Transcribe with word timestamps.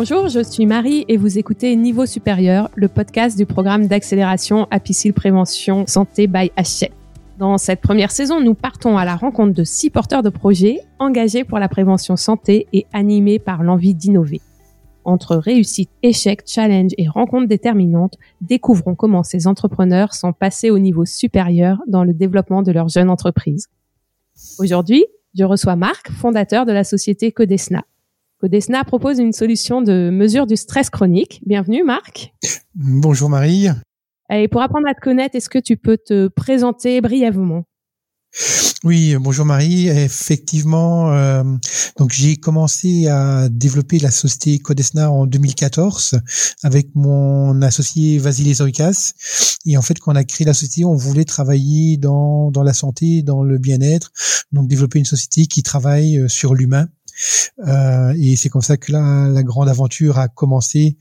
Bonjour, 0.00 0.28
je 0.28 0.38
suis 0.38 0.64
Marie 0.64 1.04
et 1.08 1.16
vous 1.16 1.38
écoutez 1.38 1.74
Niveau 1.74 2.06
Supérieur, 2.06 2.70
le 2.76 2.86
podcast 2.86 3.36
du 3.36 3.46
programme 3.46 3.88
d'accélération 3.88 4.68
Apicil 4.70 5.12
Prévention 5.12 5.88
Santé 5.88 6.28
by 6.28 6.52
Hachette. 6.54 6.92
Dans 7.36 7.58
cette 7.58 7.80
première 7.80 8.12
saison, 8.12 8.40
nous 8.40 8.54
partons 8.54 8.96
à 8.96 9.04
la 9.04 9.16
rencontre 9.16 9.54
de 9.54 9.64
six 9.64 9.90
porteurs 9.90 10.22
de 10.22 10.28
projets 10.28 10.78
engagés 11.00 11.42
pour 11.42 11.58
la 11.58 11.68
prévention 11.68 12.14
santé 12.14 12.68
et 12.72 12.86
animés 12.92 13.40
par 13.40 13.64
l'envie 13.64 13.92
d'innover. 13.92 14.40
Entre 15.02 15.34
réussite, 15.34 15.90
échec, 16.04 16.42
challenge 16.46 16.92
et 16.96 17.08
rencontres 17.08 17.48
déterminantes, 17.48 18.18
découvrons 18.40 18.94
comment 18.94 19.24
ces 19.24 19.48
entrepreneurs 19.48 20.14
sont 20.14 20.32
passés 20.32 20.70
au 20.70 20.78
niveau 20.78 21.06
supérieur 21.06 21.82
dans 21.88 22.04
le 22.04 22.14
développement 22.14 22.62
de 22.62 22.70
leur 22.70 22.86
jeune 22.86 23.10
entreprise. 23.10 23.66
Aujourd'hui, 24.60 25.06
je 25.34 25.42
reçois 25.42 25.74
Marc, 25.74 26.12
fondateur 26.12 26.66
de 26.66 26.72
la 26.72 26.84
société 26.84 27.32
Codesna. 27.32 27.82
Codesna 28.40 28.84
propose 28.84 29.18
une 29.18 29.32
solution 29.32 29.82
de 29.82 30.10
mesure 30.10 30.46
du 30.46 30.56
stress 30.56 30.90
chronique. 30.90 31.40
Bienvenue 31.44 31.82
Marc. 31.82 32.32
Bonjour 32.76 33.28
Marie. 33.28 33.66
Et 34.30 34.46
pour 34.46 34.62
apprendre 34.62 34.86
à 34.88 34.94
te 34.94 35.00
connaître, 35.00 35.34
est-ce 35.34 35.48
que 35.48 35.58
tu 35.58 35.76
peux 35.76 35.96
te 35.96 36.28
présenter 36.28 37.00
brièvement? 37.00 37.64
Oui, 38.84 39.16
bonjour 39.18 39.44
Marie. 39.44 39.88
Effectivement, 39.88 41.12
euh, 41.12 41.42
donc 41.96 42.12
j'ai 42.12 42.36
commencé 42.36 43.08
à 43.08 43.48
développer 43.48 43.98
la 43.98 44.12
société 44.12 44.60
Codesna 44.60 45.10
en 45.10 45.26
2014 45.26 46.20
avec 46.62 46.94
mon 46.94 47.60
associé 47.62 48.18
Vasily 48.18 48.54
Zoikas. 48.54 49.14
Et 49.66 49.76
en 49.76 49.82
fait, 49.82 49.98
quand 49.98 50.12
on 50.12 50.16
a 50.16 50.22
créé 50.22 50.46
la 50.46 50.54
société, 50.54 50.84
on 50.84 50.94
voulait 50.94 51.24
travailler 51.24 51.96
dans 51.96 52.52
dans 52.52 52.62
la 52.62 52.72
santé, 52.72 53.22
dans 53.22 53.42
le 53.42 53.58
bien-être, 53.58 54.12
donc 54.52 54.68
développer 54.68 55.00
une 55.00 55.04
société 55.04 55.46
qui 55.46 55.64
travaille 55.64 56.18
euh, 56.18 56.28
sur 56.28 56.54
l'humain. 56.54 56.86
Euh, 57.66 58.14
et 58.18 58.36
c'est 58.36 58.48
comme 58.48 58.62
ça 58.62 58.76
que 58.76 58.92
la, 58.92 59.28
la 59.28 59.42
grande 59.42 59.68
aventure 59.68 60.18
a 60.18 60.28
commencé. 60.28 60.96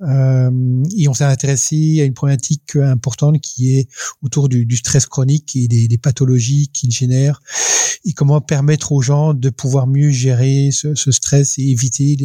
Euh, 0.00 0.82
et 0.96 1.08
on 1.08 1.14
s'est 1.14 1.24
intéressé 1.24 2.00
à 2.00 2.04
une 2.04 2.14
problématique 2.14 2.76
importante 2.76 3.40
qui 3.40 3.78
est 3.78 3.88
autour 4.22 4.48
du, 4.48 4.76
stress 4.76 5.06
chronique 5.06 5.56
et 5.56 5.68
des, 5.68 5.98
pathologies 5.98 6.68
qu'il 6.68 6.90
génère 6.90 7.40
et 8.04 8.12
comment 8.12 8.40
permettre 8.40 8.92
aux 8.92 9.00
gens 9.00 9.32
de 9.32 9.48
pouvoir 9.48 9.86
mieux 9.86 10.10
gérer 10.10 10.70
ce, 10.72 10.94
stress 11.10 11.58
et 11.58 11.62
éviter 11.62 12.16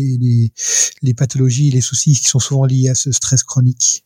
les 1.02 1.14
pathologies 1.14 1.70
et 1.70 1.72
les 1.72 1.82
soucis 1.82 2.16
qui 2.16 2.26
sont 2.26 2.40
souvent 2.40 2.66
liés 2.66 2.90
à 2.90 2.96
ce 2.96 3.12
stress 3.12 3.44
chronique. 3.44 4.04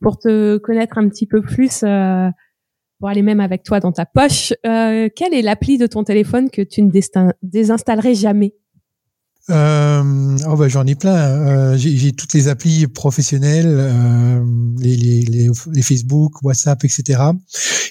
Pour 0.00 0.18
te 0.18 0.58
connaître 0.58 0.98
un 0.98 1.08
petit 1.08 1.26
peu 1.26 1.40
plus, 1.40 1.82
euh, 1.82 2.28
pour 3.02 3.08
aller 3.08 3.22
même 3.22 3.40
avec 3.40 3.64
toi 3.64 3.80
dans 3.80 3.90
ta 3.90 4.06
poche, 4.06 4.52
euh, 4.64 5.08
quelle 5.16 5.34
est 5.34 5.42
l'appli 5.42 5.76
de 5.76 5.88
ton 5.88 6.04
téléphone 6.04 6.50
que 6.50 6.62
tu 6.62 6.82
ne 6.82 6.90
désinstallerais 7.42 8.14
jamais? 8.14 8.54
Euh, 9.50 10.36
oh 10.48 10.54
bah 10.54 10.68
j'en 10.68 10.86
ai 10.86 10.94
plein. 10.94 11.16
Euh, 11.16 11.76
j'ai 11.76 12.12
toutes 12.12 12.32
les 12.32 12.46
applis 12.46 12.86
professionnelles, 12.86 13.66
euh, 13.66 14.40
les, 14.78 14.94
les, 14.94 15.50
les, 15.72 15.82
Facebook, 15.82 16.44
WhatsApp, 16.44 16.84
etc. 16.84 17.20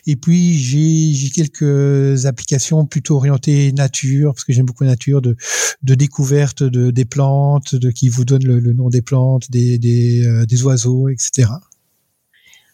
Et 0.08 0.16
puis 0.16 0.58
j'ai 0.58 1.30
quelques 1.32 2.26
applications 2.26 2.86
plutôt 2.86 3.18
orientées 3.18 3.74
nature, 3.74 4.34
parce 4.34 4.46
que 4.46 4.54
j'aime 4.54 4.66
beaucoup 4.66 4.86
nature, 4.86 5.22
de, 5.22 5.36
de 5.84 5.94
découverte 5.94 6.64
de, 6.64 6.90
des 6.90 7.04
plantes, 7.04 7.76
de 7.76 7.92
qui 7.92 8.08
vous 8.08 8.24
donne 8.24 8.46
le, 8.46 8.60
le 8.62 8.72
nom 8.72 8.88
des 8.88 9.02
plantes, 9.02 9.52
des, 9.52 9.78
des, 9.78 10.26
euh, 10.26 10.46
des 10.46 10.64
oiseaux, 10.64 11.10
etc. 11.10 11.50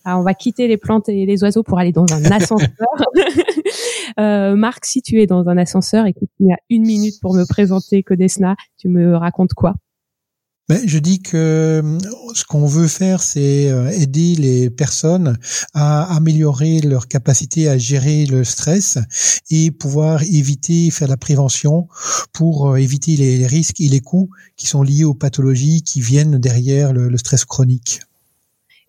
Alors, 0.08 0.22
on 0.22 0.24
va 0.24 0.34
quitter 0.34 0.70
les 0.70 0.78
plantes 0.78 1.10
et 1.10 1.26
les 1.26 1.44
oiseaux 1.44 1.64
pour 1.64 1.80
aller 1.80 1.92
dans 1.92 2.06
un 2.14 2.24
ascenseur. 2.32 2.70
euh, 4.20 4.56
Marc, 4.56 4.86
si 4.86 5.02
tu 5.02 5.22
es 5.22 5.28
dans 5.28 5.50
un 5.50 5.58
ascenseur 5.58 6.06
et 6.06 6.14
que 6.14 6.24
tu 6.38 6.50
as 6.50 6.56
une 6.70 6.84
minute 6.84 7.20
pour 7.20 7.34
me 7.34 7.46
présenter 7.46 8.04
Codesna, 8.04 8.56
tu 8.78 8.88
me 8.88 9.18
racontes 9.18 9.54
quoi? 9.54 9.76
Ben, 10.70 10.80
je 10.86 10.98
dis 11.00 11.22
que 11.22 11.82
euh, 11.84 11.98
ce 12.34 12.46
qu'on 12.46 12.66
veut 12.66 12.88
faire, 12.88 13.22
c'est 13.22 13.70
euh, 13.70 13.90
aider 13.90 14.36
les 14.36 14.70
personnes 14.70 15.38
à 15.74 16.16
améliorer 16.16 16.80
leur 16.80 17.10
capacité 17.10 17.68
à 17.68 17.78
gérer 17.78 18.26
le 18.26 18.46
stress 18.46 19.00
et 19.50 19.72
pouvoir 19.72 20.24
éviter, 20.24 20.90
faire 20.90 21.10
la 21.10 21.18
prévention 21.18 21.90
pour 22.32 22.78
éviter 22.78 23.18
les 23.18 23.46
risques 23.46 23.82
et 23.82 23.90
les 23.90 24.00
coûts 24.00 24.30
qui 24.56 24.68
sont 24.68 24.84
liés 24.84 25.04
aux 25.04 25.16
pathologies 25.16 25.84
qui 25.84 26.00
viennent 26.00 26.38
derrière 26.38 26.94
le, 26.94 27.10
le 27.10 27.18
stress 27.18 27.44
chronique. 27.44 28.00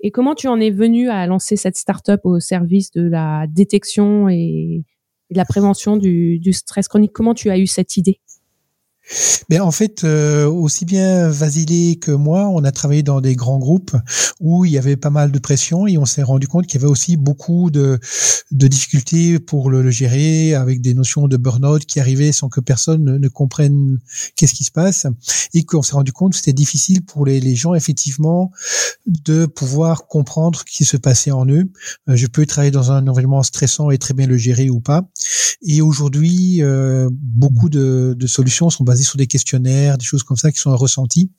Et 0.01 0.11
comment 0.11 0.35
tu 0.35 0.47
en 0.49 0.61
es 0.61 0.71
venu 0.71 1.09
à 1.09 1.27
lancer 1.27 1.57
cette 1.57 1.77
start-up 1.77 2.21
au 2.25 2.41
service 2.41 2.91
de 2.93 3.03
la 3.03 3.47
détection 3.49 4.29
et, 4.29 4.85
de 5.31 5.37
la 5.37 5.45
prévention 5.45 5.97
du, 5.97 6.41
stress 6.53 6.89
chronique? 6.89 7.13
Comment 7.13 7.35
tu 7.35 7.51
as 7.51 7.59
eu 7.59 7.67
cette 7.67 7.97
idée? 7.97 8.21
Mais 9.49 9.59
en 9.59 9.71
fait, 9.71 10.05
euh, 10.05 10.47
aussi 10.47 10.85
bien 10.85 11.29
Vasily 11.29 11.99
que 11.99 12.11
moi, 12.11 12.49
on 12.49 12.63
a 12.65 12.73
travaillé 12.73 13.03
dans 13.03 13.23
des 13.23 13.35
grands 13.35 13.59
groupes 13.59 13.97
où 14.41 14.67
il 14.67 14.73
y 14.73 14.79
avait 14.79 14.97
pas 14.97 15.09
mal 15.09 15.33
de 15.33 15.39
pression 15.39 15.87
et 15.87 15.97
on 15.97 16.05
s'est 16.05 16.23
rendu 16.23 16.47
compte 16.47 16.67
qu'il 16.67 16.79
y 16.79 16.85
avait 16.85 16.91
aussi 16.91 17.17
beaucoup 17.17 17.71
de, 17.71 17.99
difficultés 18.51 19.39
pour 19.39 19.71
le, 19.71 19.91
gérer 19.91 20.55
avec 20.55 20.83
des 20.83 20.93
notions 20.93 21.27
de 21.27 21.37
burn-out 21.39 21.87
qui 21.87 22.01
arrivaient 22.01 22.33
sans 22.33 22.51
que 22.51 22.61
personne 22.61 23.19
ne, 23.19 23.29
comprenne 23.29 23.99
qu'est-ce 24.37 24.53
qui 24.53 24.65
se 24.65 24.71
passe 24.71 25.07
et 25.55 25.65
qu'on 25.65 25.83
s'est 25.83 25.95
rendu 25.95 26.13
compte 26.13 26.33
que 26.33 26.39
c'était 26.39 26.53
difficile 26.53 27.03
pour 27.03 27.25
les, 27.25 27.57
gens 27.57 27.75
effectivement 27.75 28.53
de 29.09 29.47
pouvoir 29.47 30.07
comprendre 30.07 30.59
ce 30.61 30.65
qui 30.65 30.85
se 30.85 30.97
passait 30.97 31.31
en 31.31 31.47
eux. 31.47 31.71
Euh, 32.09 32.17
je 32.17 32.27
peux 32.27 32.47
travailler 32.47 32.71
dans 32.71 32.93
un 32.93 33.07
environnement 33.09 33.43
stressant 33.43 33.91
et 33.91 33.99
très 33.99 34.15
bien 34.15 34.27
le 34.27 34.37
gérer 34.37 34.71
ou 34.71 34.81
pas. 34.81 35.09
Et 35.63 35.81
aujourd'hui, 35.81 36.63
euh, 36.63 37.09
beaucoup 37.11 37.69
de, 37.69 38.15
de 38.17 38.27
solutions 38.27 38.71
sont 38.71 38.85
basées 38.85 39.05
sur 39.05 39.17
des 39.17 39.27
questionnaires, 39.27 39.99
des 39.99 40.05
choses 40.05 40.23
comme 40.23 40.37
ça 40.37 40.53
qui 40.53 40.61
sont 40.61 40.77
ressentis. 40.77 41.33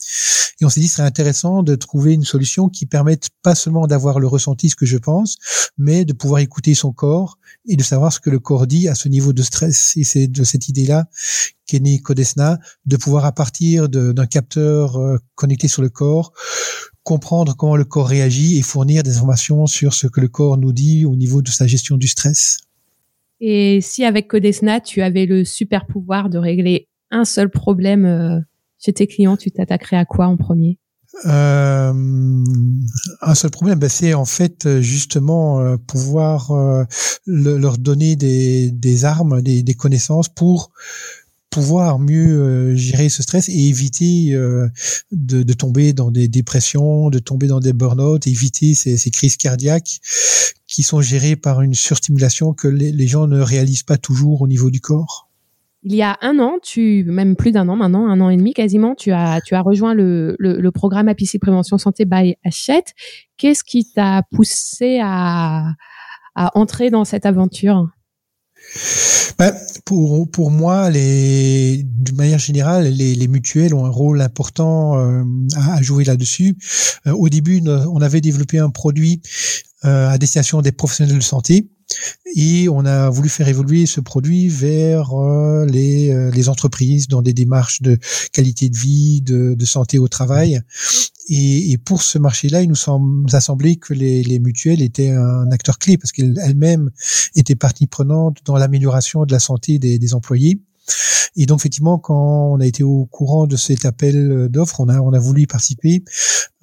Et 0.61 0.65
on 0.65 0.69
s'est 0.69 0.81
dit, 0.81 0.89
ce 0.89 0.95
serait 0.95 1.07
intéressant 1.07 1.63
de 1.63 1.75
trouver 1.75 2.13
une 2.13 2.25
solution 2.25 2.67
qui 2.67 2.85
permette 2.85 3.29
pas 3.43 3.55
seulement 3.55 3.87
d'avoir 3.87 4.19
le 4.19 4.27
ressenti, 4.27 4.69
ce 4.69 4.75
que 4.75 4.85
je 4.85 4.97
pense, 4.97 5.37
mais 5.77 6.03
de 6.03 6.11
pouvoir 6.11 6.41
écouter 6.41 6.75
son 6.75 6.91
corps 6.91 7.37
et 7.65 7.77
de 7.77 7.83
savoir 7.83 8.11
ce 8.11 8.19
que 8.19 8.29
le 8.29 8.39
corps 8.39 8.67
dit 8.67 8.89
à 8.89 8.95
ce 8.95 9.07
niveau 9.07 9.31
de 9.31 9.41
stress. 9.41 9.95
Et 9.95 10.03
c'est 10.03 10.27
de 10.27 10.43
cette 10.43 10.67
idée-là 10.67 11.07
qu'est 11.69 11.79
né 11.79 11.99
Codesna, 11.99 12.57
de 12.87 12.97
pouvoir 12.97 13.25
à 13.25 13.31
partir 13.31 13.89
d'un 13.89 14.25
capteur 14.25 14.97
euh, 14.97 15.17
connecté 15.35 15.67
sur 15.67 15.83
le 15.83 15.89
corps, 15.89 16.33
comprendre 17.09 17.55
comment 17.55 17.75
le 17.75 17.85
corps 17.85 18.07
réagit 18.07 18.59
et 18.59 18.61
fournir 18.61 19.01
des 19.01 19.17
informations 19.17 19.65
sur 19.65 19.95
ce 19.95 20.05
que 20.05 20.21
le 20.21 20.27
corps 20.27 20.59
nous 20.59 20.71
dit 20.71 21.07
au 21.07 21.15
niveau 21.15 21.41
de 21.41 21.49
sa 21.49 21.65
gestion 21.65 21.97
du 21.97 22.07
stress. 22.07 22.59
Et 23.41 23.79
si 23.81 24.05
avec 24.05 24.27
Codesna, 24.27 24.79
tu 24.79 25.01
avais 25.01 25.25
le 25.25 25.43
super 25.43 25.87
pouvoir 25.87 26.29
de 26.29 26.37
régler 26.37 26.87
un 27.09 27.25
seul 27.25 27.49
problème 27.49 28.05
euh, 28.05 28.39
chez 28.77 28.93
tes 28.93 29.07
clients, 29.07 29.37
tu 29.37 29.49
t'attaquerais 29.49 29.97
à 29.97 30.05
quoi 30.05 30.27
en 30.27 30.37
premier? 30.37 30.77
Euh, 31.25 31.91
un 33.21 33.35
seul 33.35 33.49
problème, 33.49 33.79
ben, 33.79 33.89
c'est 33.89 34.13
en 34.13 34.25
fait 34.25 34.79
justement 34.79 35.59
euh, 35.59 35.77
pouvoir 35.77 36.51
euh, 36.51 36.85
leur 37.25 37.79
donner 37.79 38.15
des, 38.15 38.69
des 38.69 39.05
armes, 39.05 39.41
des, 39.41 39.63
des, 39.63 39.73
connaissances 39.73 40.29
pour 40.29 40.71
pouvoir 41.49 41.99
mieux 41.99 42.75
gérer 42.75 43.09
ce 43.09 43.23
stress 43.23 43.49
et 43.49 43.67
éviter 43.67 44.31
de, 44.31 45.43
de, 45.43 45.53
tomber 45.53 45.93
dans 45.93 46.11
des 46.11 46.27
dépressions, 46.27 47.09
de 47.09 47.19
tomber 47.19 47.47
dans 47.47 47.59
des 47.59 47.73
burn-out, 47.73 48.27
éviter 48.27 48.75
ces, 48.75 48.97
ces, 48.97 49.11
crises 49.11 49.37
cardiaques 49.37 49.99
qui 50.67 50.83
sont 50.83 51.01
gérées 51.01 51.35
par 51.35 51.61
une 51.61 51.73
surstimulation 51.73 52.53
que 52.53 52.67
les, 52.67 52.91
les 52.91 53.07
gens 53.07 53.27
ne 53.27 53.39
réalisent 53.39 53.83
pas 53.83 53.97
toujours 53.97 54.41
au 54.41 54.47
niveau 54.47 54.69
du 54.69 54.79
corps 54.79 55.29
il 55.83 55.95
y 55.95 56.01
a 56.01 56.17
un 56.21 56.39
an, 56.39 56.57
tu 56.61 57.05
même 57.05 57.35
plus 57.35 57.51
d'un 57.51 57.69
an 57.69 57.75
maintenant, 57.75 58.07
un 58.07 58.19
an 58.19 58.29
et 58.29 58.37
demi 58.37 58.53
quasiment, 58.53 58.95
tu 58.95 59.11
as 59.11 59.39
tu 59.41 59.55
as 59.55 59.61
rejoint 59.61 59.93
le, 59.93 60.35
le, 60.37 60.59
le 60.59 60.71
programme 60.71 61.07
APC 61.07 61.39
Prévention 61.39 61.77
Santé 61.77 62.05
by 62.05 62.35
Hachette. 62.43 62.93
Qu'est-ce 63.37 63.63
qui 63.63 63.89
t'a 63.89 64.23
poussé 64.31 64.99
à, 65.01 65.73
à 66.35 66.57
entrer 66.57 66.89
dans 66.89 67.05
cette 67.05 67.25
aventure? 67.25 67.87
Ben, 69.37 69.55
pour 69.85 70.29
pour 70.29 70.51
moi, 70.51 70.91
d'une 70.91 72.15
manière 72.15 72.39
générale, 72.39 72.87
les, 72.87 73.15
les 73.15 73.27
mutuelles 73.27 73.73
ont 73.73 73.85
un 73.85 73.89
rôle 73.89 74.21
important 74.21 74.97
euh, 74.97 75.23
à, 75.55 75.81
jouer 75.81 76.03
là-dessus. 76.03 76.57
Euh, 77.07 77.11
au 77.11 77.29
début, 77.29 77.61
on 77.67 78.01
avait 78.01 78.21
développé 78.21 78.59
un 78.59 78.69
produit 78.69 79.21
à 79.83 80.17
destination 80.17 80.61
des 80.61 80.71
professionnels 80.71 81.17
de 81.17 81.23
santé 81.23 81.69
et 82.35 82.69
on 82.69 82.85
a 82.85 83.09
voulu 83.09 83.29
faire 83.29 83.47
évoluer 83.47 83.85
ce 83.85 83.99
produit 83.99 84.47
vers 84.47 85.13
euh, 85.13 85.65
les, 85.65 86.11
euh, 86.11 86.29
les, 86.31 86.47
entreprises 86.47 87.07
dans 87.07 87.21
des 87.21 87.33
démarches 87.33 87.81
de 87.81 87.97
qualité 88.31 88.69
de 88.69 88.77
vie, 88.77 89.21
de, 89.21 89.55
de 89.55 89.65
santé 89.65 89.97
au 89.97 90.07
travail. 90.07 90.61
Et, 91.27 91.71
et, 91.71 91.77
pour 91.77 92.03
ce 92.03 92.17
marché-là, 92.17 92.61
il 92.61 92.69
nous, 92.69 92.75
semble, 92.75 93.35
a 93.35 93.41
semblé 93.41 93.77
que 93.77 93.93
les, 93.93 94.23
les 94.23 94.39
mutuelles 94.39 94.81
étaient 94.81 95.09
un 95.09 95.49
acteur 95.51 95.79
clé 95.79 95.97
parce 95.97 96.11
qu'elles-mêmes 96.11 96.91
étaient 97.35 97.55
partie 97.55 97.87
prenante 97.87 98.37
dans 98.45 98.57
l'amélioration 98.57 99.25
de 99.25 99.31
la 99.31 99.39
santé 99.39 99.79
des, 99.79 99.97
des 99.97 100.13
employés. 100.13 100.61
Et 101.35 101.45
donc 101.45 101.59
effectivement, 101.59 101.99
quand 101.99 102.51
on 102.51 102.59
a 102.59 102.65
été 102.65 102.83
au 102.83 103.05
courant 103.05 103.45
de 103.45 103.55
cet 103.55 103.85
appel 103.85 104.47
d'offres, 104.49 104.79
on 104.79 104.89
a 104.89 104.99
on 104.99 105.13
a 105.13 105.19
voulu 105.19 105.43
y 105.43 105.47
participer. 105.47 106.03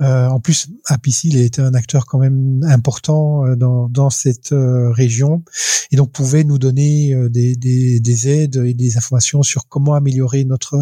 Euh, 0.02 0.26
en 0.26 0.40
plus, 0.40 0.69
Apicil 0.87 1.38
était 1.38 1.62
un 1.62 1.72
acteur 1.75 2.04
quand 2.04 2.19
même 2.19 2.60
important 2.64 3.46
euh, 3.46 3.56
dans 3.56 3.88
dans 3.88 4.10
cette 4.10 4.52
euh, 4.52 4.90
région, 4.90 5.43
et 5.90 5.96
donc 5.96 6.12
pouvait 6.12 6.44
nous 6.44 6.58
donner 6.58 7.14
euh, 7.14 7.31
des, 7.31 7.56
des, 7.56 7.98
des 8.00 8.28
aides 8.28 8.56
et 8.66 8.75
des 8.75 8.98
informations 8.98 9.43
sur 9.43 9.69
comment 9.69 9.94
améliorer 9.94 10.44
notre 10.44 10.76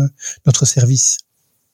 notre 0.47 0.67
service. 0.67 1.19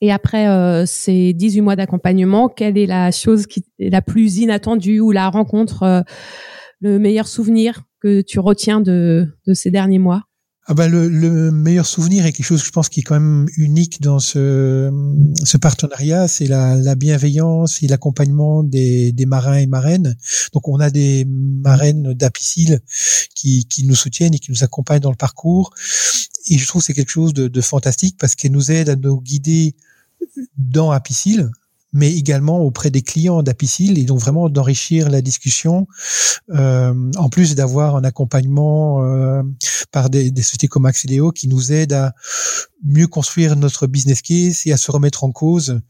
Et 0.02 0.12
après 0.12 0.48
euh, 0.48 0.87
ces 0.87 1.32
18 1.34 1.60
mois 1.60 1.76
d'accompagnement, 1.76 2.48
quelle 2.48 2.78
est 2.78 2.87
la 2.87 3.10
chose 3.10 3.46
qui 3.46 3.64
est 3.78 3.90
la 3.90 4.02
plus 4.02 4.38
inattendue 4.38 5.00
ou 5.00 5.10
la 5.10 5.28
rencontre, 5.28 5.82
euh, 5.82 6.00
le 6.81 6.98
meilleur 6.98 7.28
souvenir 7.28 7.82
que 8.00 8.22
tu 8.22 8.38
retiens 8.38 8.81
de, 8.81 9.28
de 9.46 9.54
ces 9.54 9.70
derniers 9.70 9.98
mois? 9.98 10.25
Ah 10.66 10.74
bah 10.74 10.88
le, 10.88 11.08
le, 11.08 11.50
meilleur 11.50 11.86
souvenir 11.86 12.26
est 12.26 12.32
quelque 12.32 12.46
chose 12.46 12.60
que 12.60 12.66
je 12.66 12.72
pense 12.72 12.88
qui 12.88 13.00
est 13.00 13.02
quand 13.02 13.18
même 13.18 13.48
unique 13.56 14.00
dans 14.02 14.18
ce, 14.20 14.92
ce 15.42 15.56
partenariat, 15.56 16.28
c'est 16.28 16.46
la, 16.46 16.76
la, 16.76 16.94
bienveillance 16.94 17.82
et 17.82 17.88
l'accompagnement 17.88 18.62
des, 18.62 19.10
des, 19.12 19.26
marins 19.26 19.56
et 19.56 19.66
marraines. 19.66 20.16
Donc 20.52 20.68
on 20.68 20.78
a 20.78 20.90
des 20.90 21.24
marraines 21.26 22.12
d'Apicil 22.12 22.80
qui, 23.34 23.64
qui 23.66 23.84
nous 23.84 23.94
soutiennent 23.94 24.34
et 24.34 24.38
qui 24.38 24.52
nous 24.52 24.62
accompagnent 24.62 25.00
dans 25.00 25.10
le 25.10 25.16
parcours. 25.16 25.72
Et 26.46 26.58
je 26.58 26.66
trouve 26.66 26.82
que 26.82 26.86
c'est 26.86 26.94
quelque 26.94 27.10
chose 27.10 27.32
de, 27.32 27.48
de 27.48 27.60
fantastique 27.60 28.16
parce 28.18 28.34
qu'elles 28.34 28.52
nous 28.52 28.70
aident 28.70 28.90
à 28.90 28.96
nous 28.96 29.20
guider 29.20 29.74
dans 30.58 30.90
Apicil, 30.90 31.50
mais 31.92 32.12
également 32.12 32.60
auprès 32.60 32.90
des 32.90 33.02
clients 33.02 33.42
d'Apicil 33.42 33.98
et 33.98 34.04
donc 34.04 34.20
vraiment 34.20 34.48
d'enrichir 34.48 35.10
la 35.10 35.22
discussion, 35.22 35.87
euh, 36.50 36.94
en 37.16 37.28
plus 37.28 37.54
d'avoir 37.54 37.96
un 37.96 38.04
accompagnement 38.04 39.04
euh, 39.04 39.42
par 39.90 40.10
des, 40.10 40.31
des, 40.31 40.42
sociétés 40.42 40.69
comme 40.69 40.87
Axeléo 40.87 41.32
qui 41.32 41.48
nous 41.48 41.72
aident 41.72 41.94
à 41.94 42.14
mieux 42.84 43.06
construire 43.06 43.56
notre 43.56 43.87
business 43.87 44.22
case 44.22 44.62
et 44.66 44.72
à 44.72 44.76
se 44.76 44.90
remettre 44.90 45.25
en 45.25 45.32
cause, 45.32 45.81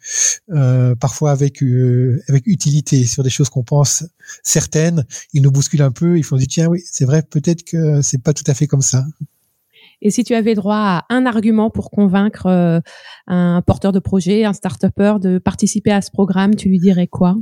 euh, 0.51 0.95
parfois 0.95 1.31
avec 1.31 1.63
euh, 1.63 2.23
avec 2.29 2.47
utilité 2.47 3.05
sur 3.05 3.23
des 3.23 3.31
choses 3.31 3.49
qu'on 3.49 3.63
pense 3.63 4.05
certaines. 4.43 5.05
Ils 5.33 5.43
nous 5.43 5.51
bousculent 5.51 5.83
un 5.83 5.93
peu, 5.93 6.19
ils 6.19 6.25
font 6.25 6.37
dire 6.37 6.49
tiens 6.49 6.67
oui 6.69 6.83
c'est 6.85 7.05
vrai 7.05 7.23
peut-être 7.23 7.63
que 7.65 8.03
c'est 8.03 8.23
pas 8.23 8.33
tout 8.33 8.45
à 8.47 8.55
fait 8.55 8.67
comme 8.67 8.83
ça. 8.83 9.05
Et 10.03 10.11
si 10.11 10.25
tu 10.25 10.35
avais 10.35 10.55
droit 10.55 10.77
à 10.77 11.05
un 11.11 11.27
argument 11.27 11.71
pour 11.71 11.91
convaincre 11.91 12.47
euh, 12.47 12.81
un 13.27 13.63
porteur 13.63 13.93
de 13.93 13.99
projet, 13.99 14.45
un 14.45 14.53
start-upper 14.53 15.15
de 15.21 15.39
participer 15.39 15.93
à 15.93 16.01
ce 16.01 16.11
programme, 16.11 16.55
tu 16.55 16.69
lui 16.69 16.79
dirais 16.79 17.07
quoi? 17.07 17.37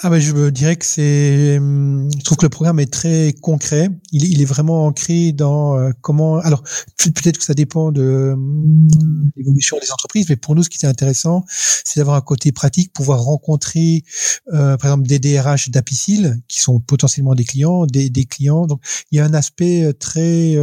Ah 0.00 0.10
ben, 0.10 0.20
je 0.20 0.50
dirais 0.50 0.76
que 0.76 0.84
c'est, 0.84 1.56
je 1.56 2.24
trouve 2.24 2.38
que 2.38 2.44
le 2.46 2.50
programme 2.50 2.78
est 2.80 2.92
très 2.92 3.32
concret. 3.40 3.88
Il, 4.12 4.40
est 4.40 4.44
vraiment 4.44 4.86
ancré 4.86 5.32
dans 5.32 5.76
euh, 5.76 5.90
comment. 6.00 6.38
Alors 6.38 6.62
peut-être 6.96 7.38
que 7.38 7.44
ça 7.44 7.54
dépend 7.54 7.90
de 7.92 8.34
mm, 8.36 9.30
l'évolution 9.36 9.78
des 9.80 9.90
entreprises, 9.90 10.26
mais 10.28 10.36
pour 10.36 10.54
nous, 10.54 10.62
ce 10.62 10.68
qui 10.68 10.84
est 10.84 10.88
intéressant, 10.88 11.44
c'est 11.48 12.00
d'avoir 12.00 12.16
un 12.16 12.20
côté 12.20 12.52
pratique, 12.52 12.92
pouvoir 12.92 13.22
rencontrer, 13.22 14.04
euh, 14.52 14.76
par 14.76 14.92
exemple, 14.92 15.08
des 15.08 15.18
DRH 15.18 15.70
d'Apicil 15.70 16.40
qui 16.48 16.60
sont 16.60 16.80
potentiellement 16.80 17.34
des 17.34 17.44
clients, 17.44 17.86
des, 17.86 18.10
clients. 18.24 18.66
Donc 18.66 18.80
il 19.10 19.18
y 19.18 19.20
a 19.20 19.24
un 19.24 19.34
aspect 19.34 19.84
euh, 19.84 19.92
très 19.92 20.56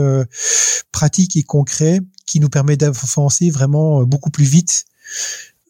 pratique 0.91 1.35
et 1.35 1.43
concret 1.43 1.99
qui 2.25 2.39
nous 2.39 2.49
permet 2.49 2.77
d'avancer 2.77 3.49
vraiment 3.49 4.03
beaucoup 4.03 4.29
plus 4.29 4.45
vite. 4.45 4.85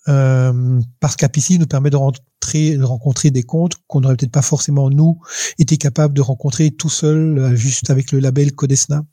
Euh, 0.08 0.80
parce 1.00 1.16
qu'Apicil 1.16 1.60
nous 1.60 1.66
permet 1.66 1.90
de 1.90 1.96
rencontrer 1.96 3.32
des 3.32 3.44
comptes 3.44 3.74
qu'on 3.88 4.02
n'aurait 4.02 4.16
peut-être 4.16 4.32
pas 4.32 4.44
forcément 4.44 4.90
nous 4.90 5.20
été 5.58 5.78
capable 5.78 6.14
de 6.14 6.22
rencontrer 6.22 6.72
tout 6.72 6.90
seul, 6.90 7.40
euh, 7.40 7.56
juste 7.56 7.90
avec 7.90 8.12
le 8.12 8.20
label 8.20 8.54
Codesna. 8.54 9.04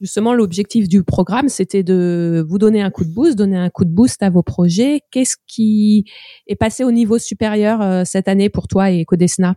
Justement, 0.00 0.34
l'objectif 0.34 0.88
du 0.88 1.02
programme, 1.02 1.48
c'était 1.48 1.82
de 1.82 2.44
vous 2.46 2.58
donner 2.58 2.82
un 2.82 2.90
coup 2.90 3.04
de 3.04 3.10
boost, 3.10 3.38
donner 3.38 3.56
un 3.56 3.70
coup 3.70 3.84
de 3.84 3.90
boost 3.90 4.22
à 4.22 4.28
vos 4.28 4.42
projets. 4.42 5.00
Qu'est-ce 5.10 5.36
qui 5.46 6.04
est 6.46 6.56
passé 6.56 6.84
au 6.84 6.92
niveau 6.92 7.18
supérieur 7.18 7.80
euh, 7.80 8.02
cette 8.04 8.28
année 8.28 8.50
pour 8.50 8.68
toi 8.68 8.90
et 8.90 9.04
Codesna? 9.04 9.54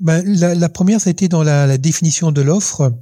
Ben, 0.00 0.24
la, 0.26 0.56
la, 0.56 0.68
première, 0.68 1.00
ça 1.00 1.08
a 1.08 1.12
été 1.12 1.28
dans 1.28 1.44
la, 1.44 1.68
la 1.68 1.78
définition 1.78 2.32
de 2.32 2.42
l'offre, 2.42 2.92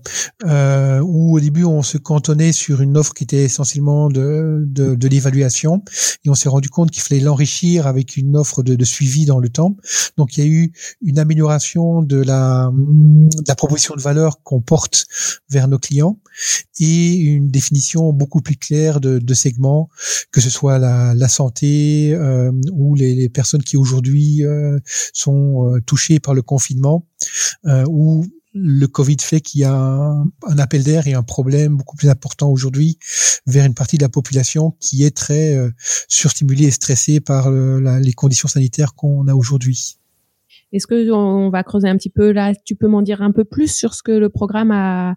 euh, 0.44 1.00
où 1.00 1.34
au 1.34 1.40
début 1.40 1.64
on 1.64 1.82
se 1.82 1.96
cantonnait 1.96 2.52
sur 2.52 2.82
une 2.82 2.98
offre 2.98 3.14
qui 3.14 3.24
était 3.24 3.44
essentiellement 3.44 4.10
de, 4.10 4.62
de, 4.66 4.94
de 4.94 5.08
l'évaluation, 5.08 5.82
et 6.24 6.28
on 6.28 6.34
s'est 6.34 6.50
rendu 6.50 6.68
compte 6.68 6.90
qu'il 6.90 7.02
fallait 7.02 7.22
l'enrichir 7.22 7.86
avec 7.86 8.18
une 8.18 8.36
offre 8.36 8.62
de, 8.62 8.74
de, 8.74 8.84
suivi 8.84 9.24
dans 9.24 9.38
le 9.38 9.48
temps. 9.48 9.74
Donc 10.18 10.36
il 10.36 10.44
y 10.44 10.46
a 10.46 10.50
eu 10.50 10.72
une 11.00 11.18
amélioration 11.18 12.02
de 12.02 12.20
la, 12.20 12.70
de 12.72 13.48
la 13.48 13.54
proposition 13.54 13.94
de 13.96 14.02
valeur 14.02 14.42
qu'on 14.42 14.60
porte 14.60 15.06
vers 15.48 15.68
nos 15.68 15.78
clients, 15.78 16.18
et 16.78 17.14
une 17.14 17.50
définition 17.50 18.12
beaucoup 18.12 18.42
plus 18.42 18.56
claire 18.56 19.00
de, 19.00 19.18
de 19.18 19.34
segments, 19.34 19.88
que 20.30 20.42
ce 20.42 20.50
soit 20.50 20.78
la, 20.78 21.14
la 21.14 21.28
santé 21.28 22.12
euh, 22.14 22.52
ou 22.72 22.94
les, 22.96 23.14
les, 23.14 23.28
personnes 23.28 23.62
qui 23.62 23.76
aujourd'hui 23.76 24.44
euh, 24.44 24.78
sont 25.14 25.74
euh, 25.74 25.80
touchées 25.80 26.20
par 26.20 26.34
le 26.34 26.42
confinement 26.42 26.81
euh, 27.66 27.84
où 27.88 28.24
le 28.54 28.86
Covid 28.86 29.16
fait 29.20 29.40
qu'il 29.40 29.62
y 29.62 29.64
a 29.64 29.74
un, 29.74 30.58
appel 30.58 30.82
d'air 30.84 31.06
et 31.06 31.14
un 31.14 31.22
problème 31.22 31.76
beaucoup 31.76 31.96
plus 31.96 32.10
important 32.10 32.50
aujourd'hui 32.50 32.98
vers 33.46 33.64
une 33.64 33.74
partie 33.74 33.96
de 33.96 34.02
la 34.02 34.10
population 34.10 34.74
qui 34.78 35.04
est 35.04 35.16
très 35.16 35.54
euh, 35.54 35.70
surstimulée 36.08 36.66
et 36.66 36.70
stressée 36.70 37.20
par 37.20 37.50
les 37.50 38.12
conditions 38.12 38.48
sanitaires 38.48 38.94
qu'on 38.94 39.26
a 39.26 39.34
aujourd'hui. 39.34 39.98
Est-ce 40.72 40.86
que 40.86 41.10
on 41.12 41.50
va 41.50 41.62
creuser 41.62 41.88
un 41.88 41.96
petit 41.96 42.10
peu 42.10 42.32
là? 42.32 42.54
Tu 42.64 42.74
peux 42.74 42.88
m'en 42.88 43.02
dire 43.02 43.20
un 43.20 43.30
peu 43.30 43.44
plus 43.44 43.72
sur 43.72 43.94
ce 43.94 44.02
que 44.02 44.12
le 44.12 44.30
programme 44.30 44.70
a, 44.70 45.14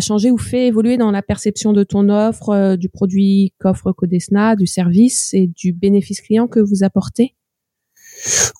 changé 0.00 0.30
ou 0.30 0.38
fait 0.38 0.66
évoluer 0.66 0.96
dans 0.96 1.10
la 1.10 1.22
perception 1.22 1.72
de 1.72 1.84
ton 1.84 2.08
offre, 2.08 2.48
euh, 2.48 2.76
du 2.76 2.88
produit 2.88 3.52
qu'offre 3.60 3.92
Codesna, 3.92 4.56
du 4.56 4.66
service 4.66 5.32
et 5.34 5.46
du 5.46 5.72
bénéfice 5.72 6.20
client 6.20 6.48
que 6.48 6.58
vous 6.58 6.82
apportez? 6.82 7.36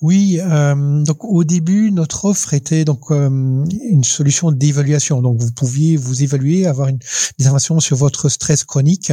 Oui, 0.00 0.38
euh, 0.40 1.02
donc 1.02 1.24
au 1.24 1.44
début, 1.44 1.90
notre 1.90 2.26
offre 2.26 2.54
était 2.54 2.84
donc 2.84 3.10
euh, 3.10 3.28
une 3.28 4.04
solution 4.04 4.52
d'évaluation. 4.52 5.22
Donc 5.22 5.40
vous 5.40 5.52
pouviez 5.52 5.96
vous 5.96 6.22
évaluer, 6.22 6.66
avoir 6.66 6.88
une, 6.88 6.98
des 7.38 7.46
informations 7.46 7.80
sur 7.80 7.96
votre 7.96 8.28
stress 8.28 8.64
chronique. 8.64 9.12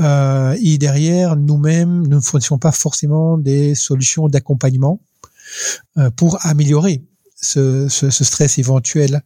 Euh, 0.00 0.56
et 0.60 0.78
derrière, 0.78 1.36
nous-mêmes, 1.36 2.06
nous 2.06 2.16
ne 2.16 2.20
fournissions 2.20 2.58
pas 2.58 2.72
forcément 2.72 3.38
des 3.38 3.74
solutions 3.74 4.28
d'accompagnement 4.28 5.00
pour 6.16 6.38
améliorer 6.46 7.02
ce, 7.36 7.88
stress 8.10 8.58
éventuel. 8.58 9.22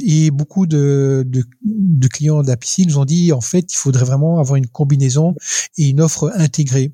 Et 0.00 0.30
beaucoup 0.30 0.66
de, 0.66 1.22
de, 1.26 1.44
de 1.62 2.08
clients 2.08 2.42
d'Apici 2.42 2.86
nous 2.86 2.98
ont 2.98 3.04
dit, 3.04 3.32
en 3.32 3.42
fait, 3.42 3.72
il 3.72 3.76
faudrait 3.76 4.06
vraiment 4.06 4.38
avoir 4.38 4.56
une 4.56 4.66
combinaison 4.66 5.34
et 5.76 5.90
une 5.90 6.00
offre 6.00 6.32
intégrée. 6.34 6.92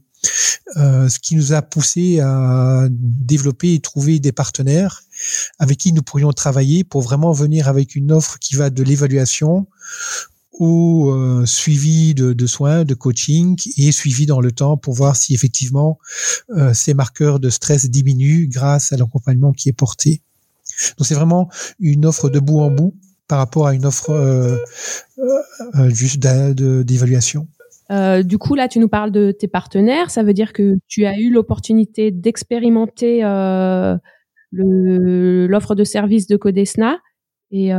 Euh, 0.76 1.08
ce 1.08 1.18
qui 1.18 1.34
nous 1.34 1.52
a 1.52 1.62
poussé 1.62 2.20
à 2.20 2.86
développer 2.90 3.74
et 3.74 3.80
trouver 3.80 4.20
des 4.20 4.30
partenaires 4.30 5.02
avec 5.58 5.78
qui 5.78 5.92
nous 5.92 6.02
pourrions 6.02 6.32
travailler 6.32 6.84
pour 6.84 7.02
vraiment 7.02 7.32
venir 7.32 7.66
avec 7.68 7.96
une 7.96 8.12
offre 8.12 8.38
qui 8.38 8.54
va 8.54 8.70
de 8.70 8.82
l'évaluation 8.84 9.66
au 10.52 11.10
euh, 11.10 11.44
suivi 11.46 12.14
de, 12.14 12.46
soins, 12.46 12.84
de 12.84 12.94
coaching 12.94 13.58
et 13.78 13.90
suivi 13.90 14.26
dans 14.26 14.40
le 14.40 14.52
temps 14.52 14.76
pour 14.76 14.94
voir 14.94 15.16
si 15.16 15.34
effectivement 15.34 15.98
euh, 16.50 16.72
ces 16.72 16.94
marqueurs 16.94 17.40
de 17.40 17.50
stress 17.50 17.86
diminuent 17.86 18.46
grâce 18.48 18.92
à 18.92 18.96
l'accompagnement 18.96 19.52
qui 19.52 19.70
est 19.70 19.74
porté. 19.74 20.22
Donc 20.98 21.06
c'est 21.06 21.14
vraiment 21.14 21.48
une 21.80 22.06
offre 22.06 22.28
de 22.28 22.38
bout 22.38 22.60
en 22.60 22.70
bout 22.70 22.94
par 23.26 23.38
rapport 23.38 23.66
à 23.66 23.74
une 23.74 23.86
offre 23.86 24.10
euh 24.10 24.58
juste 25.90 26.18
d'évaluation. 26.18 27.48
Euh, 27.90 28.22
du 28.22 28.38
coup, 28.38 28.54
là, 28.54 28.68
tu 28.68 28.78
nous 28.78 28.88
parles 28.88 29.10
de 29.10 29.32
tes 29.32 29.48
partenaires. 29.48 30.10
Ça 30.10 30.22
veut 30.22 30.34
dire 30.34 30.52
que 30.52 30.78
tu 30.86 31.06
as 31.06 31.18
eu 31.18 31.30
l'opportunité 31.30 32.10
d'expérimenter 32.10 33.24
euh, 33.24 33.96
l'offre 34.52 35.74
de 35.74 35.84
service 35.84 36.26
de 36.26 36.36
Codesna. 36.36 36.98
Et 37.50 37.74
euh, 37.74 37.78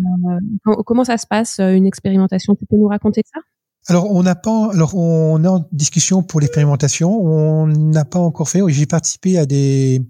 comment 0.86 1.06
ça 1.06 1.18
se 1.18 1.26
passe, 1.28 1.60
une 1.60 1.86
expérimentation? 1.86 2.56
Tu 2.56 2.66
peux 2.66 2.76
nous 2.76 2.88
raconter 2.88 3.22
ça? 3.34 3.40
Alors 3.88 4.12
on 4.12 4.22
n'a 4.22 4.36
pas, 4.36 4.72
on 4.94 5.44
est 5.44 5.48
en 5.48 5.68
discussion 5.72 6.22
pour 6.22 6.40
l'expérimentation. 6.40 7.20
On 7.20 7.66
n'a 7.66 8.06
pas 8.06 8.20
encore 8.20 8.48
fait. 8.48 8.62
J'ai 8.68 8.86
participé 8.86 9.40
à 9.40 9.48
des 9.48 10.06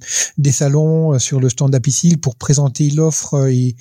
salons 0.52 1.14
euh, 1.14 1.20
sur 1.20 1.40
le 1.40 1.48
stand 1.48 1.72
d'Apicil 1.72 2.20
pour 2.20 2.36
présenter 2.36 2.90
l'offre 2.90 3.36
euh, 3.36 3.72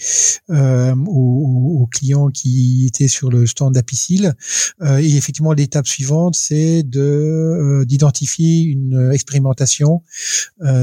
euh, 0.50 0.94
aux, 0.94 1.88
clients 1.90 2.28
qui 2.28 2.86
étaient 2.86 3.08
sur 3.08 3.30
le 3.30 3.46
stand 3.46 3.74
d'Apicil. 3.74 4.34
Euh, 4.80 4.98
et 4.98 5.16
effectivement, 5.16 5.52
l'étape 5.52 5.88
suivante, 5.88 6.36
c'est 6.36 6.84
de 6.84 7.84
d'identifier 7.84 8.62
une 8.62 9.10
expérimentation 9.12 10.02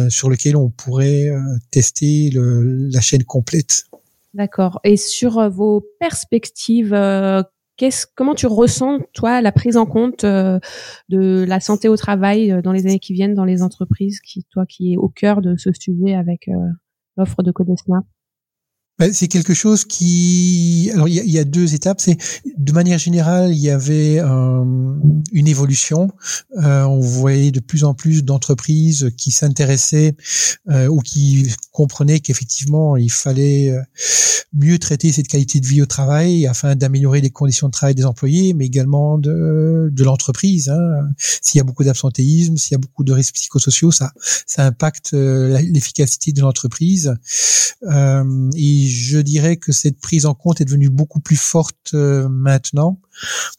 sur 0.10 0.30
laquelle 0.30 0.58
on 0.58 0.70
pourrait 0.70 1.32
tester 1.72 2.32
la 2.34 3.02
chaîne 3.02 3.24
complète. 3.24 3.86
D'accord. 4.34 4.80
Et 4.84 4.98
sur 4.98 5.50
vos 5.50 5.86
perspectives 6.00 6.94
comment 8.16 8.36
tu 8.36 8.48
ressens 8.48 9.00
toi 9.14 9.42
la 9.42 9.52
prise 9.52 9.78
en 9.78 9.86
compte 9.86 10.24
euh, 10.24 10.60
de 11.10 11.46
la 11.48 11.60
santé 11.60 11.90
au 11.90 11.96
travail 11.96 12.52
euh, 12.52 12.62
dans 12.62 12.72
les 12.72 12.86
années 12.86 13.00
qui 13.00 13.14
viennent 13.14 13.36
dans 13.36 13.46
les 13.46 13.62
entreprises, 13.62 14.20
qui 14.20 14.46
toi 14.50 14.66
qui 14.66 14.94
est 14.94 14.98
au 14.98 15.10
cœur 15.10 15.42
de 15.42 15.56
ce 15.58 15.72
sujet 15.72 16.16
avec 16.16 16.48
euh, 16.48 16.54
l'offre 17.18 17.44
de 17.44 17.52
Codesna? 17.52 18.02
Ben, 19.00 19.14
c'est 19.14 19.28
quelque 19.28 19.54
chose 19.54 19.86
qui. 19.86 20.87
Il 21.08 21.32
y 21.32 21.40
a, 21.40 21.44
deux 21.44 21.74
étapes. 21.74 22.02
C'est 22.02 22.18
de 22.58 22.72
manière 22.72 23.00
générale, 23.00 23.52
il 23.52 23.60
y 23.60 23.70
avait 23.70 24.20
une 25.32 25.48
évolution. 25.48 26.12
Euh, 26.58 26.84
on 26.84 27.00
voyait 27.00 27.52
de 27.52 27.60
plus 27.60 27.84
en 27.84 27.94
plus 27.94 28.24
d'entreprises 28.24 29.12
qui 29.18 29.32
s'intéressaient 29.32 30.16
euh, 30.70 30.88
ou 30.88 31.00
qui 31.00 31.54
comprenaient 31.72 32.20
qu'effectivement, 32.20 32.98
il 32.98 33.12
fallait 33.12 33.70
euh, 33.70 33.82
mieux 34.54 34.80
traiter 34.80 35.12
cette 35.12 35.28
qualité 35.28 35.60
de 35.60 35.68
vie 35.68 35.82
au 35.82 35.86
travail 35.86 36.48
afin 36.48 36.76
d'améliorer 36.76 37.22
les 37.22 37.30
conditions 37.30 37.68
de 37.68 37.72
travail 37.72 37.96
des 37.96 38.06
employés, 38.06 38.54
mais 38.54 38.66
également 38.66 39.18
de, 39.18 39.90
de 39.92 40.04
l'entreprise. 40.04 40.70
Hein. 40.70 41.10
S'il 41.18 41.60
y 41.60 41.62
a 41.62 41.64
beaucoup 41.64 41.84
d'absentéisme, 41.84 42.58
s'il 42.58 42.74
y 42.74 42.76
a 42.76 42.80
beaucoup 42.80 43.04
de 43.04 43.14
risques 43.14 43.36
psychosociaux, 43.36 43.92
ça, 43.92 44.12
ça 44.46 44.66
impacte 44.66 45.12
l'efficacité 45.14 46.32
de 46.32 46.42
l'entreprise. 46.42 47.14
et 47.84 48.88
je 48.88 49.20
dirais 49.20 49.58
que 49.58 49.72
cette 49.72 50.00
prise 50.00 50.26
en 50.26 50.34
compte 50.34 50.62
est 50.62 50.66
devenue 50.66 50.90
beaucoup 50.98 51.22
plus 51.22 51.38
forte 51.38 51.94
euh, 51.94 52.27
maintenant, 52.27 53.00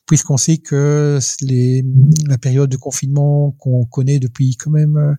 puisqu'on 0.07 0.37
sait 0.37 0.59
que 0.59 1.19
les, 1.41 1.85
la 2.27 2.37
période 2.37 2.69
de 2.69 2.77
confinement 2.77 3.53
qu'on 3.53 3.87
connaît 3.87 4.19
depuis 4.19 4.57
quand 4.57 4.71
même 4.71 4.97
euh, 4.97 5.15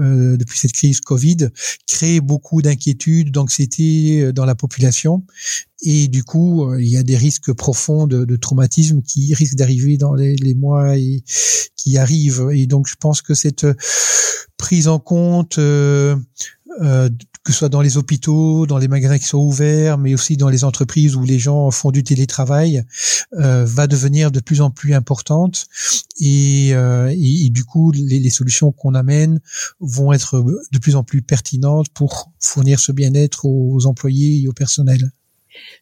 euh 0.00 0.36
depuis 0.36 0.58
cette 0.58 0.72
crise 0.72 1.00
Covid 1.00 1.48
crée 1.86 2.20
beaucoup 2.20 2.60
d'inquiétudes, 2.60 3.30
d'anxiété 3.30 4.20
euh, 4.20 4.32
dans 4.32 4.44
la 4.44 4.56
population, 4.56 5.24
et 5.82 6.08
du 6.08 6.24
coup 6.24 6.74
il 6.76 6.88
y 6.88 6.96
a 6.96 7.02
des 7.02 7.16
risques 7.16 7.52
profonds 7.52 8.06
de, 8.06 8.24
de 8.24 8.36
traumatisme 8.36 9.00
qui 9.02 9.32
risquent 9.34 9.56
d'arriver 9.56 9.96
dans 9.96 10.14
les, 10.14 10.34
les 10.36 10.54
mois 10.54 10.98
et, 10.98 11.22
qui 11.76 11.96
arrivent. 11.96 12.50
Et 12.52 12.66
donc 12.66 12.88
je 12.88 12.96
pense 12.98 13.22
que 13.22 13.34
cette 13.34 13.66
prise 14.56 14.88
en 14.88 14.98
compte 14.98 15.58
euh, 15.58 16.16
euh, 16.82 17.08
que 17.44 17.52
ce 17.52 17.58
soit 17.58 17.68
dans 17.68 17.82
les 17.82 17.96
hôpitaux, 17.98 18.66
dans 18.66 18.78
les 18.78 18.88
magasins 18.88 19.18
qui 19.18 19.26
sont 19.26 19.38
ouverts, 19.38 19.98
mais 19.98 20.14
aussi 20.14 20.36
dans 20.36 20.48
les 20.48 20.64
entreprises 20.64 21.14
où 21.14 21.24
les 21.24 21.38
gens 21.38 21.70
font 21.70 21.90
du 21.90 22.02
télétravail, 22.02 22.84
euh, 23.34 23.64
va 23.66 23.86
devenir 23.86 24.30
de 24.30 24.40
plus 24.40 24.60
en 24.60 24.70
plus 24.70 24.94
importante. 24.94 25.66
Et, 26.20 26.70
euh, 26.72 27.14
et, 27.14 27.50
du 27.50 27.64
coup, 27.64 27.92
les, 27.92 28.18
les 28.18 28.30
solutions 28.30 28.72
qu'on 28.72 28.94
amène 28.94 29.40
vont 29.80 30.12
être 30.12 30.42
de 30.72 30.78
plus 30.78 30.96
en 30.96 31.04
plus 31.04 31.20
pertinentes 31.20 31.88
pour 31.90 32.32
fournir 32.40 32.80
ce 32.80 32.92
bien-être 32.92 33.44
aux 33.44 33.86
employés 33.86 34.42
et 34.42 34.48
au 34.48 34.52
personnel. 34.52 35.10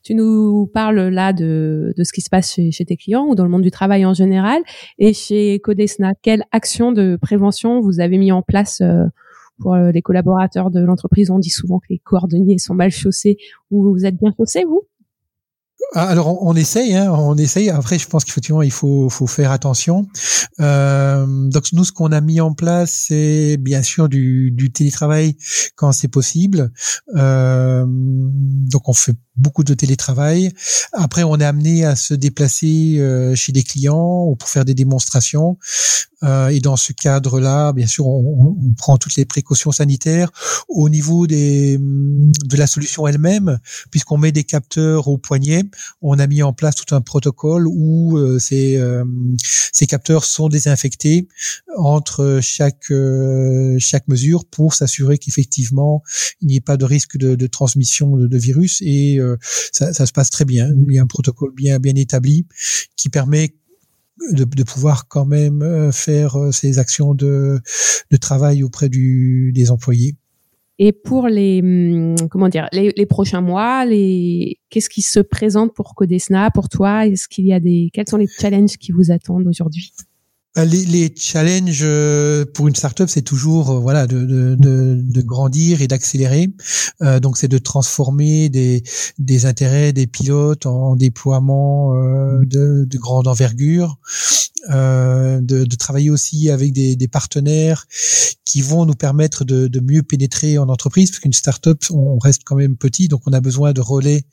Tu 0.03 0.15
nous 0.15 0.67
parles 0.67 1.09
là 1.09 1.33
de, 1.33 1.95
de 1.97 2.05
ce 2.05 2.13
qui 2.13 2.21
se 2.21 2.29
passe 2.29 2.53
chez, 2.53 2.71
chez, 2.71 2.85
tes 2.85 2.97
clients 2.97 3.27
ou 3.27 3.35
dans 3.35 3.45
le 3.45 3.51
monde 3.51 3.63
du 3.63 3.71
travail 3.71 4.05
en 4.05 4.15
général. 4.15 4.61
Et 4.99 5.13
chez 5.13 5.61
Codesna, 5.61 6.13
quelle 6.23 6.45
action 6.53 6.93
de 6.93 7.19
prévention 7.21 7.81
vous 7.81 8.01
avez 8.01 8.19
mis 8.19 8.33
en 8.33 8.43
place 8.43 8.81
euh, 8.81 9.05
pour 9.59 9.75
euh, 9.75 9.91
les 9.91 10.03
collaborateurs 10.03 10.71
de 10.71 10.81
l'entreprise, 10.81 11.31
on 11.31 11.39
dit 11.39 11.51
souvent 11.51 11.79
que 11.79 11.87
les 11.91 11.99
cordonniers 11.99 12.59
sont 12.59 12.75
mal 12.75 12.91
chaussés. 12.91 13.37
Ou 13.71 13.91
vous 13.93 14.05
êtes 14.05 14.17
bien 14.17 14.33
chaussés, 14.37 14.65
vous? 14.65 14.83
Alors 15.95 16.43
on, 16.43 16.55
essaye, 16.55 16.95
hein, 16.95 17.11
on 17.13 17.37
essaye. 17.37 17.71
Après, 17.71 17.99
je 17.99 18.07
pense 18.09 18.25
qu'effectivement 18.25 18.63
il 18.63 18.71
faut, 18.71 19.09
faire 19.27 19.51
attention. 19.51 20.09
Euh, 20.61 21.27
donc 21.49 21.73
nous, 21.73 21.85
ce 21.85 21.93
qu'on 21.93 22.13
a 22.13 22.21
mis 22.21 22.41
en 22.41 22.53
place, 22.53 23.07
c'est 23.09 23.57
bien 23.59 23.83
sûr 23.83 24.09
du, 24.09 24.51
du 24.51 24.73
télétravail 24.73 25.37
quand 25.77 25.93
c'est 25.93 26.09
possible. 26.09 26.73
Euh, 27.17 27.85
donc 27.87 28.89
on 28.89 28.93
fait 28.93 29.15
beaucoup 29.37 29.65
de 29.65 29.75
télétravail. 29.75 30.53
Après, 30.93 31.23
on 31.23 31.37
est 31.37 31.45
amené 31.45 31.85
à 31.85 31.97
se 31.97 32.15
déplacer 32.15 32.97
euh, 32.99 33.35
chez 33.35 33.53
des 33.53 33.63
clients 33.63 34.25
ou 34.27 34.37
pour 34.37 34.49
faire 34.49 34.65
des 34.65 34.75
démonstrations. 34.75 35.59
Euh, 36.23 36.49
et 36.49 36.61
dans 36.61 36.77
ce 36.77 36.93
cadre-là, 36.93 37.73
bien 37.73 37.87
sûr, 37.87 38.07
on, 38.07 38.57
on, 38.59 38.75
prend 38.75 38.97
toutes 38.97 39.17
les 39.17 39.25
précautions 39.25 39.73
sanitaires 39.73 40.31
au 40.69 40.89
niveau 40.89 41.27
des, 41.27 41.79
de 41.81 42.57
la 42.57 42.67
solution 42.67 43.07
elle-même, 43.09 43.59
puisqu'on 43.91 44.19
met 44.19 44.31
des 44.31 44.45
capteurs 44.45 45.09
au 45.09 45.19
poignet. 45.19 45.65
On 46.01 46.19
a 46.19 46.27
mis 46.27 46.43
en 46.43 46.53
place 46.53 46.75
tout 46.75 46.95
un 46.95 47.01
protocole 47.01 47.67
où 47.67 48.17
euh, 48.17 48.39
ces, 48.39 48.77
euh, 48.77 49.05
ces 49.73 49.87
capteurs 49.87 50.25
sont 50.25 50.49
désinfectés 50.49 51.29
entre 51.77 52.41
chaque 52.43 52.91
euh, 52.91 53.77
chaque 53.79 54.09
mesure 54.09 54.45
pour 54.45 54.75
s'assurer 54.75 55.19
qu'effectivement 55.19 56.03
il 56.41 56.49
n'y 56.49 56.57
ait 56.57 56.61
pas 56.61 56.77
de 56.77 56.85
risque 56.85 57.17
de, 57.17 57.35
de 57.35 57.47
transmission 57.47 58.17
de, 58.17 58.27
de 58.27 58.39
virus 58.39 58.83
et 58.83 59.19
ça, 59.73 59.93
ça, 59.93 60.07
se 60.07 60.13
passe 60.13 60.31
très 60.31 60.45
bien. 60.45 60.71
Il 60.89 60.95
y 60.95 60.99
a 60.99 61.03
un 61.03 61.07
protocole 61.07 61.53
bien 61.55 61.79
bien 61.79 61.95
établi 61.95 62.47
qui 62.97 63.09
permet 63.09 63.55
de, 64.33 64.45
de, 64.45 64.63
pouvoir 64.63 65.09
quand 65.09 65.25
même 65.25 65.91
faire 65.93 66.37
ces 66.53 66.79
actions 66.79 67.15
de, 67.15 67.61
de 68.11 68.17
travail 68.17 68.63
auprès 68.63 68.89
du, 68.89 69.53
des 69.53 69.71
employés. 69.71 70.17
Et 70.85 70.91
pour 70.91 71.29
les 71.29 71.61
hum, 71.63 72.17
comment 72.29 72.49
dire 72.49 72.67
les, 72.73 72.93
les 72.97 73.07
prochains 73.07 73.41
mois, 73.41 73.85
les 73.85 74.59
qu'est-ce 74.69 74.91
qui 74.91 75.01
se 75.01 75.21
présente 75.21 75.73
pour 75.77 75.95
Codesna 75.95 76.51
pour 76.51 76.69
toi? 76.69 77.07
Est-ce 77.07 77.29
qu'il 77.29 77.47
y 77.47 77.53
a 77.53 77.61
des 77.61 77.91
quels 77.93 78.09
sont 78.09 78.17
les 78.17 78.27
challenges 78.27 78.79
qui 78.79 78.91
vous 78.91 79.13
attendent 79.13 79.47
aujourd'hui? 79.47 79.93
Les, 80.57 80.85
les, 80.85 81.15
challenges 81.17 81.81
euh, 81.83 82.45
pour 82.45 82.69
une 82.69 82.75
startup, 82.75 83.09
c'est 83.09 83.23
toujours 83.23 83.71
euh, 83.71 83.79
voilà 83.79 84.07
de, 84.07 84.21
de, 84.21 84.55
de, 84.59 85.01
de, 85.01 85.23
grandir 85.23 85.81
et 85.81 85.89
d'accélérer. 85.89 86.51
Euh, 87.01 87.21
donc 87.21 87.39
c'est 87.39 87.49
de 87.49 87.59
transformer 87.59 88.49
des, 88.51 88.83
des 89.19 89.47
intérêts 89.47 89.93
des 89.93 90.07
pilotes 90.07 90.67
en 90.67 90.95
déploiement 90.95 91.97
euh, 91.97 92.41
de, 92.45 92.85
de 92.85 92.99
grande 92.99 93.29
envergure. 93.29 93.99
Euh, 94.71 95.41
de, 95.41 95.65
de, 95.65 95.77
travailler 95.77 96.11
aussi 96.11 96.49
avec 96.49 96.73
des, 96.73 96.95
des, 96.95 97.09
partenaires 97.09 97.85
qui 98.45 98.61
vont 98.63 98.87
nous 98.87 98.95
permettre 98.95 99.45
de, 99.45 99.67
de 99.67 99.81
mieux 99.81 100.05
pénétrer 100.05 100.57
en 100.57 100.69
entreprise, 100.69 101.11
parce 101.11 101.19
qu'une 101.19 101.33
startup, 101.33 101.83
on 101.91 102.17
reste 102.21 102.43
quand 102.45 102.55
même 102.55 102.77
petit, 102.77 103.09
donc 103.09 103.23
on 103.27 103.33
a 103.33 103.41
besoin 103.41 103.73
de 103.73 103.81
relais 103.81 104.25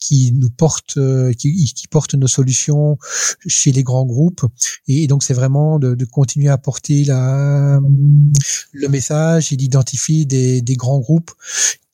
qui 0.00 0.32
nous 0.32 0.50
portent, 0.50 0.96
euh, 0.96 1.32
qui, 1.32 1.72
qui 1.72 1.86
portent 1.86 2.14
nos 2.14 2.26
solutions 2.26 2.98
chez 3.46 3.70
les 3.70 3.84
grands 3.84 4.04
groupes. 4.04 4.44
Et, 4.88 5.06
donc 5.06 5.22
c'est 5.22 5.34
vraiment 5.34 5.57
de, 5.78 6.04
continuer 6.04 6.48
à 6.48 6.58
porter 6.58 7.04
le 7.08 8.88
message 8.88 9.52
et 9.52 9.56
d'identifier 9.56 10.24
des, 10.24 10.76
grands 10.76 11.00
groupes 11.00 11.32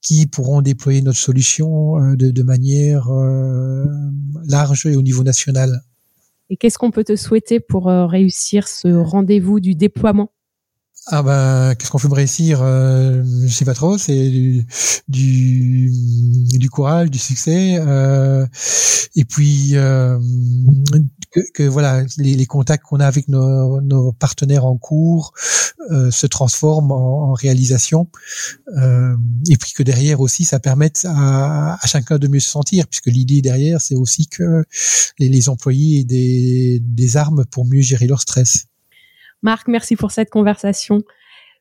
qui 0.01 0.27
pourront 0.27 0.61
déployer 0.61 1.01
notre 1.01 1.19
solution 1.19 1.99
euh, 1.99 2.17
de, 2.17 2.43
manière 2.43 3.09
large 4.47 4.87
et 4.87 4.97
au 4.97 5.03
niveau 5.03 5.23
national. 5.23 5.83
Et 6.51 6.57
qu'est-ce 6.57 6.79
qu'on 6.79 6.91
peut 6.91 7.05
te 7.05 7.17
souhaiter 7.17 7.61
pour 7.61 7.89
euh, 7.89 8.07
réussir 8.07 8.69
ce 8.69 8.89
rendez-vous 8.89 9.61
du 9.61 9.75
déploiement? 9.75 10.31
Ah 11.07 11.23
ben, 11.23 11.75
qu'est-ce 11.75 11.91
qu'on 11.91 11.99
fait 11.99 12.09
me 12.09 12.15
réussir 12.15 12.61
euh, 12.63 13.23
Je 13.47 13.53
sais 13.53 13.67
pas 13.67 13.75
trop. 13.75 13.99
C'est 13.99 14.31
du, 15.07 15.91
du, 16.59 16.71
courage, 16.71 17.11
du 17.11 17.19
succès, 17.19 17.77
euh, 17.79 18.47
et 19.15 19.25
puis 19.27 19.77
euh, 19.77 20.19
que, 21.53 21.63
voilà, 21.65 22.05
les, 22.17 22.47
contacts 22.47 22.85
qu'on 22.85 23.01
a 23.01 23.07
avec 23.07 23.29
nos, 23.29 24.13
partenaires 24.13 24.65
en 24.65 24.79
cours 24.79 25.35
euh, 25.91 26.11
se 26.11 26.27
transforment 26.27 26.93
en, 26.93 27.35
réalisation, 27.35 28.09
et 29.49 29.57
puis 29.59 29.73
que 29.75 29.83
derrière 29.83 30.21
aussi, 30.21 30.45
ça 30.45 30.59
permette 30.59 31.05
à, 31.05 31.75
à, 31.75 31.87
chacun 31.87 32.19
de 32.19 32.29
mieux 32.29 32.41
se 32.41 32.49
sentir, 32.49 32.87
puisque 32.87 33.07
l'idée 33.07 33.43
derrière, 33.43 33.81
c'est 33.81 33.97
aussi 33.97 34.27
que 34.27 34.65
les, 35.19 35.29
les 35.29 35.49
employés 35.51 36.01
aient 36.01 36.05
des, 36.05 36.79
des 36.81 37.17
armes 37.19 37.45
pour 37.51 37.67
mieux 37.67 37.83
gérer 37.83 38.07
leur 38.07 38.23
stress. 38.23 38.69
Marc, 39.45 39.69
merci 39.69 39.95
pour 39.95 40.11
cette 40.11 40.31
conversation. 40.31 41.03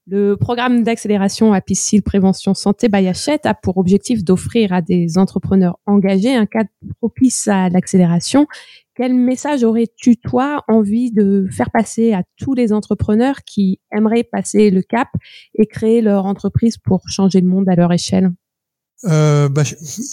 Le 0.07 0.35
programme 0.35 0.83
d'accélération 0.83 1.51
à 1.51 1.59
piscine 1.59 2.01
Prévention 2.01 2.53
Santé 2.53 2.87
by 2.87 3.09
a 3.09 3.53
pour 3.55 3.77
objectif 3.77 4.23
d'offrir 4.23 4.71
à 4.71 4.81
des 4.81 5.17
entrepreneurs 5.17 5.77
engagés 5.85 6.33
un 6.33 6.45
cadre 6.45 6.69
propice 6.99 7.45
à 7.49 7.67
l'accélération. 7.67 8.47
Quel 8.95 9.13
message 9.13 9.65
aurais-tu, 9.65 10.15
toi, 10.15 10.63
envie 10.69 11.11
de 11.11 11.45
faire 11.51 11.71
passer 11.71 12.13
à 12.13 12.23
tous 12.37 12.53
les 12.53 12.71
entrepreneurs 12.71 13.43
qui 13.45 13.81
aimeraient 13.91 14.23
passer 14.23 14.69
le 14.69 14.81
cap 14.81 15.09
et 15.55 15.65
créer 15.65 16.01
leur 16.01 16.25
entreprise 16.25 16.77
pour 16.77 17.01
changer 17.09 17.41
le 17.41 17.47
monde 17.47 17.67
à 17.67 17.75
leur 17.75 17.91
échelle? 17.91 18.31
Euh, 19.05 19.49
bah, 19.49 19.63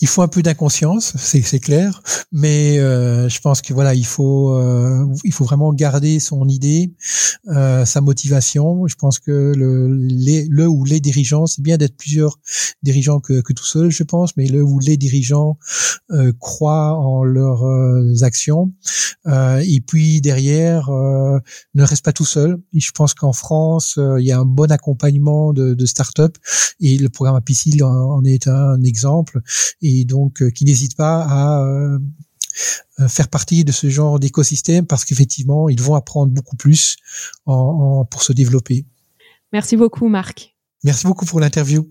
il 0.00 0.08
faut 0.08 0.22
un 0.22 0.28
peu 0.28 0.42
d'inconscience, 0.42 1.14
c'est 1.16 1.60
clair, 1.60 2.02
mais 2.32 2.78
euh, 2.78 3.28
je 3.28 3.40
pense 3.40 3.62
que 3.62 3.72
voilà, 3.72 3.94
il 3.94 4.06
faut 4.06 4.52
euh, 4.52 5.06
il 5.24 5.32
faut 5.32 5.44
vraiment 5.44 5.72
garder 5.72 6.18
son 6.18 6.48
idée, 6.48 6.92
euh, 7.48 7.84
sa 7.84 8.00
motivation. 8.00 8.86
Je 8.88 8.96
pense 8.96 9.18
que 9.20 9.52
le 9.56 9.94
les, 9.94 10.46
le 10.50 10.66
ou 10.66 10.84
les 10.84 10.98
dirigeants, 10.98 11.46
c'est 11.46 11.62
bien 11.62 11.76
d'être 11.76 11.96
plusieurs 11.96 12.38
dirigeants 12.82 13.20
que, 13.20 13.40
que 13.40 13.52
tout 13.52 13.64
seul, 13.64 13.90
je 13.90 14.02
pense, 14.02 14.36
mais 14.36 14.46
le 14.46 14.62
ou 14.62 14.80
les 14.80 14.96
dirigeants 14.96 15.56
euh, 16.10 16.32
croient 16.40 16.96
en 16.96 17.22
leurs 17.22 17.64
euh, 17.64 18.22
actions. 18.22 18.72
et 19.26 19.80
puis 19.86 20.20
derrière, 20.20 20.90
ne 20.90 21.82
reste 21.84 22.04
pas 22.04 22.12
tout 22.12 22.24
seul. 22.24 22.58
Et 22.74 22.80
je 22.80 22.90
pense 22.90 23.14
qu'en 23.14 23.32
France, 23.32 23.98
il 23.98 24.24
y 24.24 24.32
a 24.32 24.38
un 24.38 24.44
bon 24.44 24.70
accompagnement 24.72 25.52
de, 25.52 25.74
de 25.74 25.86
start-up 25.86 26.36
et 26.80 26.96
le 26.96 27.08
programme 27.08 27.36
Apicil 27.36 27.82
en 27.84 28.24
est 28.24 28.48
un 28.48 28.79
exemple 28.84 29.40
et 29.82 30.04
donc 30.04 30.42
euh, 30.42 30.50
qui 30.50 30.64
n'hésite 30.64 30.96
pas 30.96 31.22
à 31.22 31.62
euh, 31.62 31.98
faire 33.08 33.28
partie 33.28 33.64
de 33.64 33.72
ce 33.72 33.88
genre 33.88 34.18
d'écosystème 34.18 34.86
parce 34.86 35.04
qu'effectivement, 35.04 35.68
ils 35.68 35.80
vont 35.80 35.94
apprendre 35.94 36.32
beaucoup 36.32 36.56
plus 36.56 36.96
en, 37.46 38.04
pour 38.04 38.22
se 38.22 38.32
développer. 38.32 38.86
Merci 39.52 39.76
beaucoup, 39.76 40.08
Marc. 40.08 40.56
Merci 40.84 41.06
beaucoup 41.06 41.26
pour 41.26 41.40
l'interview. 41.40 41.88